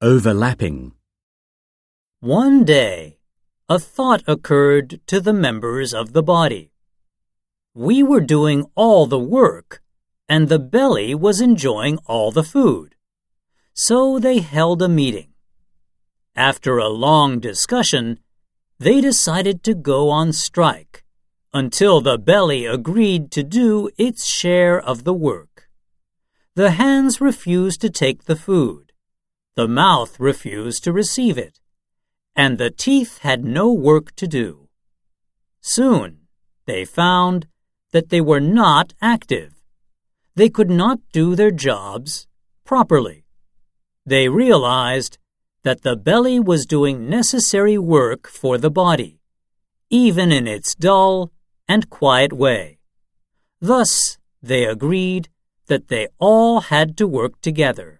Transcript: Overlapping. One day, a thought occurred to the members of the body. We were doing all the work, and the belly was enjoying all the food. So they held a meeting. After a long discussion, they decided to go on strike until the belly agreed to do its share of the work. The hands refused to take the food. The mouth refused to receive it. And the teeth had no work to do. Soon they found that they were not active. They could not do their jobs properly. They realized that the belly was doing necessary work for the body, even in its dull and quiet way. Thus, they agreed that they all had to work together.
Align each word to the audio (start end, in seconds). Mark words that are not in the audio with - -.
Overlapping. 0.00 0.92
One 2.20 2.64
day, 2.64 3.18
a 3.68 3.80
thought 3.80 4.22
occurred 4.28 5.00
to 5.08 5.18
the 5.18 5.32
members 5.32 5.92
of 5.92 6.12
the 6.12 6.22
body. 6.22 6.70
We 7.74 8.04
were 8.04 8.20
doing 8.20 8.66
all 8.76 9.06
the 9.06 9.18
work, 9.18 9.82
and 10.28 10.48
the 10.48 10.60
belly 10.60 11.16
was 11.16 11.40
enjoying 11.40 11.98
all 12.06 12.30
the 12.30 12.44
food. 12.44 12.94
So 13.74 14.20
they 14.20 14.38
held 14.38 14.82
a 14.82 14.88
meeting. 14.88 15.32
After 16.36 16.78
a 16.78 16.88
long 16.88 17.40
discussion, 17.40 18.20
they 18.78 19.00
decided 19.00 19.64
to 19.64 19.74
go 19.74 20.10
on 20.10 20.32
strike 20.32 21.02
until 21.52 22.00
the 22.00 22.18
belly 22.18 22.66
agreed 22.66 23.32
to 23.32 23.42
do 23.42 23.90
its 23.98 24.26
share 24.26 24.80
of 24.80 25.02
the 25.02 25.12
work. 25.12 25.68
The 26.54 26.70
hands 26.70 27.20
refused 27.20 27.80
to 27.80 27.90
take 27.90 28.26
the 28.26 28.36
food. 28.36 28.87
The 29.58 29.66
mouth 29.66 30.20
refused 30.20 30.84
to 30.84 30.92
receive 30.92 31.36
it. 31.36 31.58
And 32.36 32.58
the 32.58 32.70
teeth 32.70 33.18
had 33.22 33.44
no 33.44 33.72
work 33.72 34.14
to 34.14 34.28
do. 34.28 34.68
Soon 35.60 36.28
they 36.66 36.84
found 36.84 37.48
that 37.90 38.10
they 38.10 38.20
were 38.20 38.38
not 38.38 38.94
active. 39.02 39.54
They 40.36 40.48
could 40.48 40.70
not 40.70 41.00
do 41.10 41.34
their 41.34 41.50
jobs 41.50 42.28
properly. 42.64 43.24
They 44.06 44.28
realized 44.28 45.18
that 45.64 45.82
the 45.82 45.96
belly 45.96 46.38
was 46.38 46.64
doing 46.64 47.10
necessary 47.10 47.76
work 47.76 48.28
for 48.28 48.58
the 48.58 48.70
body, 48.70 49.18
even 49.90 50.30
in 50.30 50.46
its 50.46 50.76
dull 50.76 51.32
and 51.66 51.90
quiet 51.90 52.32
way. 52.32 52.78
Thus, 53.60 54.18
they 54.40 54.66
agreed 54.66 55.30
that 55.66 55.88
they 55.88 56.06
all 56.20 56.60
had 56.60 56.96
to 56.98 57.08
work 57.08 57.40
together. 57.40 57.98